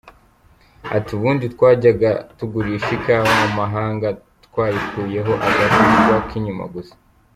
Ati 0.95 1.09
”Ubundi 1.17 1.45
twajyaga 1.53 2.11
tugurisha 2.37 2.91
ikawa 2.97 3.31
mu 3.41 3.49
mahanga, 3.59 4.07
twayikuyeho 4.45 5.33
agashishwa 5.47 6.15
k’inyuma 6.27 6.65
gusa. 6.73 6.93